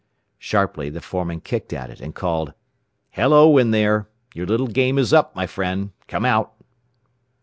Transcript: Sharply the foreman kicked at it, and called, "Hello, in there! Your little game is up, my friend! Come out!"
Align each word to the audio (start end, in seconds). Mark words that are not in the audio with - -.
Sharply 0.39 0.89
the 0.89 0.99
foreman 0.99 1.41
kicked 1.41 1.71
at 1.73 1.91
it, 1.91 2.01
and 2.01 2.15
called, 2.15 2.53
"Hello, 3.11 3.59
in 3.59 3.69
there! 3.69 4.09
Your 4.33 4.47
little 4.47 4.65
game 4.65 4.97
is 4.97 5.13
up, 5.13 5.35
my 5.35 5.45
friend! 5.45 5.91
Come 6.07 6.25
out!" 6.25 6.53